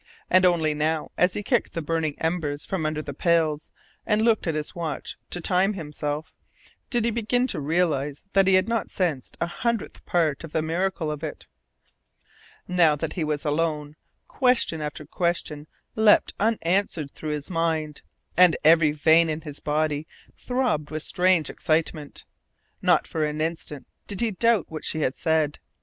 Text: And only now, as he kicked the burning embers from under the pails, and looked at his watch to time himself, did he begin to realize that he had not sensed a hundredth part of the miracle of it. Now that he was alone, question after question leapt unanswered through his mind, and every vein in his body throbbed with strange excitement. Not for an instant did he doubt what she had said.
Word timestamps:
And 0.31 0.45
only 0.47 0.73
now, 0.73 1.11
as 1.15 1.33
he 1.33 1.43
kicked 1.43 1.73
the 1.73 1.81
burning 1.83 2.15
embers 2.17 2.65
from 2.65 2.87
under 2.87 3.03
the 3.03 3.13
pails, 3.13 3.69
and 4.03 4.23
looked 4.23 4.47
at 4.47 4.55
his 4.55 4.73
watch 4.73 5.15
to 5.29 5.39
time 5.39 5.73
himself, 5.73 6.33
did 6.89 7.05
he 7.05 7.11
begin 7.11 7.45
to 7.45 7.61
realize 7.61 8.23
that 8.33 8.47
he 8.47 8.55
had 8.55 8.67
not 8.67 8.89
sensed 8.89 9.37
a 9.39 9.45
hundredth 9.45 10.03
part 10.07 10.43
of 10.43 10.53
the 10.53 10.63
miracle 10.63 11.11
of 11.11 11.23
it. 11.23 11.45
Now 12.67 12.95
that 12.95 13.13
he 13.13 13.23
was 13.23 13.45
alone, 13.45 13.95
question 14.27 14.81
after 14.81 15.05
question 15.05 15.67
leapt 15.95 16.33
unanswered 16.39 17.11
through 17.11 17.33
his 17.33 17.51
mind, 17.51 18.01
and 18.35 18.57
every 18.63 18.93
vein 18.93 19.29
in 19.29 19.41
his 19.41 19.59
body 19.59 20.07
throbbed 20.35 20.89
with 20.89 21.03
strange 21.03 21.47
excitement. 21.47 22.25
Not 22.81 23.05
for 23.05 23.23
an 23.23 23.39
instant 23.39 23.85
did 24.07 24.21
he 24.21 24.31
doubt 24.31 24.65
what 24.67 24.83
she 24.83 25.01
had 25.01 25.13
said. 25.15 25.59